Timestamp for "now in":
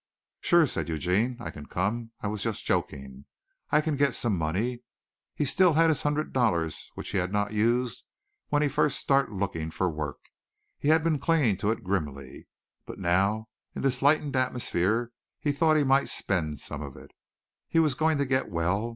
12.97-13.83